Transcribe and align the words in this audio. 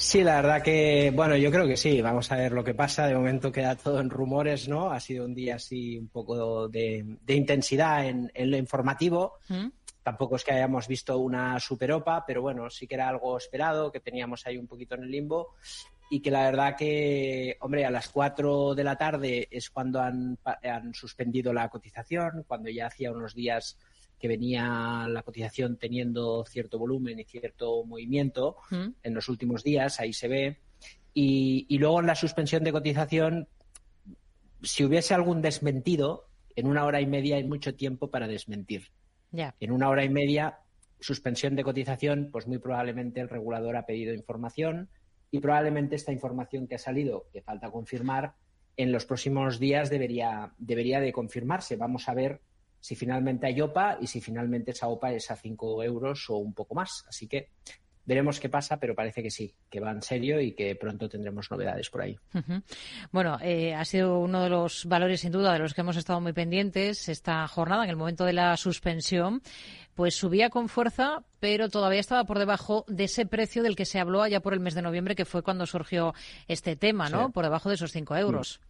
Sí, 0.00 0.24
la 0.24 0.36
verdad 0.36 0.62
que, 0.62 1.12
bueno, 1.14 1.36
yo 1.36 1.50
creo 1.50 1.66
que 1.66 1.76
sí. 1.76 2.00
Vamos 2.00 2.32
a 2.32 2.36
ver 2.36 2.52
lo 2.52 2.64
que 2.64 2.72
pasa. 2.72 3.06
De 3.06 3.14
momento 3.14 3.52
queda 3.52 3.76
todo 3.76 4.00
en 4.00 4.08
rumores, 4.08 4.66
¿no? 4.66 4.90
Ha 4.90 4.98
sido 4.98 5.26
un 5.26 5.34
día 5.34 5.56
así 5.56 5.98
un 5.98 6.08
poco 6.08 6.68
de, 6.68 7.04
intensidad 7.28 8.06
en, 8.06 8.30
lo 8.34 8.56
informativo. 8.56 9.34
¿Mm? 9.48 9.66
Tampoco 10.02 10.36
es 10.36 10.44
que 10.44 10.52
hayamos 10.52 10.88
visto 10.88 11.18
una 11.18 11.60
superopa, 11.60 12.24
pero 12.26 12.40
bueno, 12.40 12.70
sí 12.70 12.86
que 12.86 12.94
era 12.94 13.10
algo 13.10 13.36
esperado, 13.36 13.92
que 13.92 14.00
teníamos 14.00 14.46
ahí 14.46 14.56
un 14.56 14.66
poquito 14.66 14.94
en 14.94 15.02
el 15.02 15.10
limbo. 15.10 15.54
Y 16.08 16.20
que 16.20 16.30
la 16.30 16.44
verdad 16.44 16.76
que, 16.78 17.58
hombre, 17.60 17.84
a 17.84 17.90
las 17.90 18.08
4 18.08 18.74
de 18.74 18.84
la 18.84 18.96
tarde 18.96 19.48
es 19.50 19.68
cuando 19.68 20.00
han, 20.00 20.38
han 20.62 20.94
suspendido 20.94 21.52
la 21.52 21.68
cotización, 21.68 22.44
cuando 22.48 22.70
ya 22.70 22.86
hacía 22.86 23.12
unos 23.12 23.34
días 23.34 23.76
que 24.20 24.28
venía 24.28 25.06
la 25.08 25.22
cotización 25.22 25.78
teniendo 25.78 26.44
cierto 26.44 26.78
volumen 26.78 27.18
y 27.18 27.24
cierto 27.24 27.82
movimiento 27.84 28.56
mm. 28.70 28.88
en 29.02 29.14
los 29.14 29.28
últimos 29.28 29.64
días, 29.64 29.98
ahí 29.98 30.12
se 30.12 30.28
ve. 30.28 30.58
Y, 31.14 31.78
luego 31.78 32.00
en 32.00 32.06
la 32.06 32.14
suspensión 32.14 32.62
de 32.62 32.70
cotización, 32.70 33.48
si 34.62 34.84
hubiese 34.84 35.14
algún 35.14 35.40
desmentido, 35.42 36.28
en 36.54 36.66
una 36.66 36.84
hora 36.84 37.00
y 37.00 37.06
media 37.06 37.36
hay 37.36 37.44
mucho 37.44 37.74
tiempo 37.74 38.10
para 38.10 38.28
desmentir. 38.28 38.88
En 39.58 39.72
una 39.72 39.88
hora 39.88 40.04
y 40.04 40.10
media, 40.10 40.58
suspensión 41.00 41.56
de 41.56 41.64
cotización, 41.64 42.28
pues 42.30 42.46
muy 42.46 42.58
probablemente 42.58 43.20
el 43.20 43.28
regulador 43.28 43.76
ha 43.76 43.86
pedido 43.86 44.12
información 44.12 44.90
y 45.30 45.40
probablemente 45.40 45.96
esta 45.96 46.12
información 46.12 46.66
que 46.66 46.74
ha 46.74 46.78
salido, 46.78 47.26
que 47.32 47.40
falta 47.40 47.70
confirmar, 47.70 48.34
en 48.76 48.92
los 48.92 49.06
próximos 49.06 49.58
días 49.58 49.88
debería, 49.88 50.52
debería 50.58 51.00
de 51.00 51.12
confirmarse. 51.12 51.76
Vamos 51.76 52.08
a 52.08 52.14
ver 52.14 52.40
si 52.80 52.96
finalmente 52.96 53.46
hay 53.46 53.60
OPA 53.60 53.98
y 54.00 54.06
si 54.06 54.20
finalmente 54.20 54.72
esa 54.72 54.88
OPA 54.88 55.12
es 55.12 55.30
a 55.30 55.36
5 55.36 55.82
euros 55.84 56.28
o 56.30 56.36
un 56.36 56.54
poco 56.54 56.74
más. 56.74 57.04
Así 57.08 57.28
que 57.28 57.50
veremos 58.10 58.40
qué 58.40 58.48
pasa, 58.48 58.78
pero 58.78 58.94
parece 58.94 59.22
que 59.22 59.30
sí, 59.30 59.54
que 59.68 59.78
va 59.78 59.92
en 59.92 60.02
serio 60.02 60.40
y 60.40 60.52
que 60.52 60.74
pronto 60.74 61.08
tendremos 61.08 61.48
novedades 61.50 61.90
por 61.90 62.02
ahí. 62.02 62.18
Bueno, 63.12 63.38
eh, 63.40 63.72
ha 63.72 63.84
sido 63.84 64.18
uno 64.18 64.42
de 64.42 64.50
los 64.50 64.86
valores, 64.86 65.20
sin 65.20 65.30
duda, 65.30 65.52
de 65.52 65.60
los 65.60 65.74
que 65.74 65.82
hemos 65.82 65.96
estado 65.96 66.20
muy 66.20 66.32
pendientes 66.32 67.08
esta 67.08 67.46
jornada, 67.46 67.84
en 67.84 67.90
el 67.90 67.96
momento 67.96 68.24
de 68.24 68.32
la 68.32 68.56
suspensión. 68.56 69.42
Pues 69.94 70.16
subía 70.16 70.50
con 70.50 70.68
fuerza, 70.68 71.22
pero 71.40 71.68
todavía 71.68 72.00
estaba 72.00 72.24
por 72.24 72.38
debajo 72.38 72.84
de 72.88 73.04
ese 73.04 73.26
precio 73.26 73.62
del 73.62 73.76
que 73.76 73.84
se 73.84 74.00
habló 74.00 74.22
allá 74.22 74.40
por 74.40 74.54
el 74.54 74.60
mes 74.60 74.74
de 74.74 74.82
noviembre, 74.82 75.14
que 75.14 75.24
fue 75.24 75.42
cuando 75.42 75.66
surgió 75.66 76.14
este 76.48 76.74
tema, 76.74 77.10
¿no? 77.10 77.30
Por 77.30 77.44
debajo 77.44 77.68
de 77.68 77.74
esos 77.74 77.92
5 77.92 78.16
euros. 78.16 78.60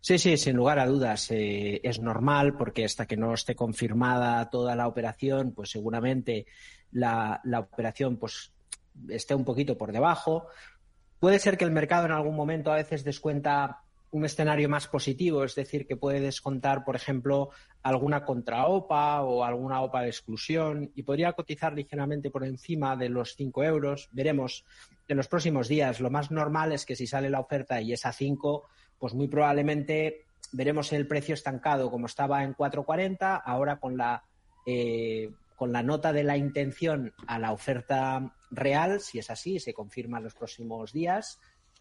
Sí, 0.00 0.18
sí, 0.18 0.36
sin 0.36 0.56
lugar 0.56 0.78
a 0.78 0.86
dudas. 0.86 1.30
Eh, 1.30 1.80
es 1.82 2.00
normal 2.00 2.56
porque 2.56 2.84
hasta 2.84 3.06
que 3.06 3.16
no 3.16 3.34
esté 3.34 3.54
confirmada 3.54 4.48
toda 4.50 4.76
la 4.76 4.86
operación, 4.86 5.52
pues 5.52 5.70
seguramente 5.70 6.46
la, 6.92 7.40
la, 7.44 7.60
operación 7.60 8.16
pues 8.16 8.52
esté 9.08 9.34
un 9.34 9.44
poquito 9.44 9.76
por 9.76 9.92
debajo. 9.92 10.46
Puede 11.18 11.38
ser 11.38 11.58
que 11.58 11.64
el 11.64 11.72
mercado 11.72 12.06
en 12.06 12.12
algún 12.12 12.36
momento 12.36 12.72
a 12.72 12.76
veces 12.76 13.04
descuenta 13.04 13.82
un 14.10 14.24
escenario 14.24 14.68
más 14.68 14.88
positivo, 14.88 15.44
es 15.44 15.54
decir, 15.54 15.86
que 15.86 15.96
puede 15.96 16.20
descontar, 16.20 16.84
por 16.84 16.96
ejemplo, 16.96 17.50
alguna 17.82 18.24
contra-OPA 18.24 19.22
o 19.22 19.44
alguna 19.44 19.82
OPA 19.82 20.02
de 20.02 20.08
exclusión 20.08 20.90
y 20.94 21.02
podría 21.02 21.32
cotizar 21.32 21.74
ligeramente 21.74 22.30
por 22.30 22.44
encima 22.44 22.96
de 22.96 23.08
los 23.10 23.34
5 23.36 23.64
euros. 23.64 24.08
Veremos 24.12 24.64
en 25.08 25.16
los 25.16 25.28
próximos 25.28 25.68
días. 25.68 26.00
Lo 26.00 26.10
más 26.10 26.30
normal 26.30 26.72
es 26.72 26.86
que 26.86 26.96
si 26.96 27.06
sale 27.06 27.30
la 27.30 27.40
oferta 27.40 27.80
y 27.80 27.92
es 27.92 28.06
a 28.06 28.12
5, 28.12 28.64
pues 28.98 29.14
muy 29.14 29.28
probablemente 29.28 30.24
veremos 30.52 30.92
el 30.92 31.06
precio 31.06 31.34
estancado 31.34 31.90
como 31.90 32.06
estaba 32.06 32.42
en 32.42 32.54
4.40, 32.54 33.42
ahora 33.44 33.76
con 33.76 33.96
la, 33.96 34.24
eh, 34.66 35.30
con 35.56 35.72
la 35.72 35.82
nota 35.82 36.12
de 36.12 36.24
la 36.24 36.36
intención 36.36 37.12
a 37.26 37.38
la 37.38 37.52
oferta 37.52 38.34
real, 38.50 39.00
si 39.00 39.18
es 39.18 39.30
así, 39.30 39.60
se 39.60 39.74
confirma 39.74 40.18
en 40.18 40.24
los 40.24 40.34
próximos 40.34 40.92
días, 40.92 41.38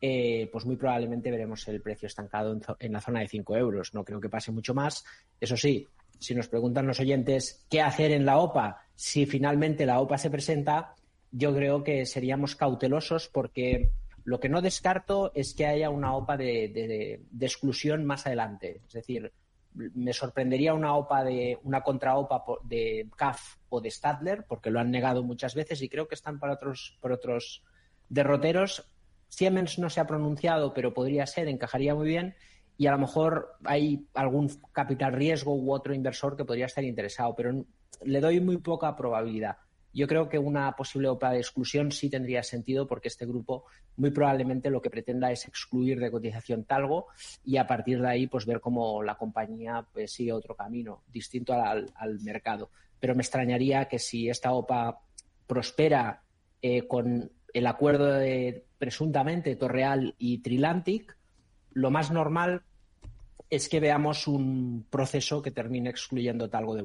eh, 0.00 0.48
pues 0.52 0.64
muy 0.64 0.76
probablemente 0.76 1.30
veremos 1.30 1.66
el 1.68 1.80
precio 1.80 2.06
estancado 2.06 2.52
en, 2.52 2.62
en, 2.78 2.92
la 2.92 3.00
zona 3.00 3.20
de 3.20 3.28
5 3.28 3.56
euros. 3.56 3.94
No 3.94 4.04
creo 4.04 4.20
que 4.20 4.28
pase 4.28 4.52
mucho 4.52 4.74
más. 4.74 5.04
Eso 5.40 5.56
sí, 5.56 5.86
si 6.18 6.34
nos 6.34 6.48
preguntan 6.48 6.86
los 6.86 7.00
oyentes 7.00 7.66
qué 7.70 7.80
hacer 7.80 8.12
en 8.12 8.24
la 8.24 8.38
OPA, 8.38 8.82
si 8.94 9.26
finalmente 9.26 9.86
la 9.86 10.00
OPA 10.00 10.18
se 10.18 10.30
presenta, 10.30 10.94
yo 11.30 11.54
creo 11.54 11.82
que 11.82 12.06
seríamos 12.06 12.56
cautelosos 12.56 13.28
porque 13.28 13.90
lo 14.24 14.40
que 14.40 14.48
no 14.48 14.60
descarto 14.60 15.32
es 15.34 15.54
que 15.54 15.66
haya 15.66 15.90
una 15.90 16.14
OPA 16.14 16.36
de, 16.36 17.22
exclusión 17.40 18.04
más 18.04 18.26
adelante. 18.26 18.82
Es 18.86 18.92
decir, 18.92 19.32
me 19.74 20.12
sorprendería 20.12 20.74
una 20.74 20.96
OPA 20.96 21.24
de 21.24 21.58
una 21.62 21.82
contra-OPA 21.82 22.44
de 22.64 23.08
CAF 23.16 23.56
o 23.68 23.80
de 23.80 23.90
Stadler, 23.90 24.44
porque 24.46 24.70
lo 24.70 24.80
han 24.80 24.90
negado 24.90 25.22
muchas 25.22 25.54
veces 25.54 25.80
y 25.82 25.88
creo 25.88 26.08
que 26.08 26.14
están 26.14 26.38
para 26.38 26.54
otros, 26.54 26.98
por 27.00 27.12
otros 27.12 27.62
derroteros. 28.08 28.90
Siemens 29.28 29.78
no 29.78 29.90
se 29.90 30.00
ha 30.00 30.06
pronunciado, 30.06 30.74
pero 30.74 30.94
podría 30.94 31.26
ser, 31.26 31.48
encajaría 31.48 31.94
muy 31.94 32.08
bien. 32.08 32.34
Y 32.76 32.86
a 32.86 32.92
lo 32.92 32.98
mejor 32.98 33.56
hay 33.64 34.06
algún 34.14 34.48
capital 34.72 35.12
riesgo 35.12 35.54
u 35.54 35.72
otro 35.72 35.94
inversor 35.94 36.36
que 36.36 36.44
podría 36.44 36.66
estar 36.66 36.84
interesado, 36.84 37.34
pero 37.34 37.64
le 38.04 38.20
doy 38.20 38.40
muy 38.40 38.58
poca 38.58 38.94
probabilidad. 38.94 39.56
Yo 39.92 40.06
creo 40.06 40.28
que 40.28 40.38
una 40.38 40.76
posible 40.76 41.08
OPA 41.08 41.32
de 41.32 41.38
exclusión 41.38 41.90
sí 41.90 42.10
tendría 42.10 42.42
sentido 42.42 42.86
porque 42.86 43.08
este 43.08 43.26
grupo 43.26 43.64
muy 43.96 44.10
probablemente 44.10 44.70
lo 44.70 44.80
que 44.80 44.90
pretenda 44.90 45.32
es 45.32 45.48
excluir 45.48 45.98
de 45.98 46.10
cotización 46.10 46.64
Talgo 46.64 47.06
y 47.44 47.56
a 47.56 47.66
partir 47.66 48.00
de 48.00 48.08
ahí 48.08 48.26
pues 48.26 48.46
ver 48.46 48.60
cómo 48.60 49.02
la 49.02 49.16
compañía 49.16 49.84
pues, 49.92 50.12
sigue 50.12 50.32
otro 50.32 50.54
camino 50.54 51.02
distinto 51.08 51.54
al, 51.54 52.20
mercado. 52.20 52.70
Pero 53.00 53.14
me 53.14 53.22
extrañaría 53.22 53.86
que 53.86 53.98
si 53.98 54.28
esta 54.28 54.52
OPA 54.52 55.00
prospera 55.46 56.22
eh, 56.60 56.86
con 56.86 57.32
el 57.52 57.66
acuerdo 57.66 58.12
de 58.12 58.67
presuntamente 58.78 59.56
Torreal 59.56 60.14
y 60.18 60.38
Trilantic, 60.38 61.16
lo 61.72 61.90
más 61.90 62.10
normal 62.10 62.62
es 63.50 63.68
que 63.68 63.80
veamos 63.80 64.26
un 64.26 64.86
proceso 64.90 65.42
que 65.42 65.50
termine 65.50 65.90
excluyendo 65.90 66.50
Talgo 66.50 66.74
de 66.74 66.82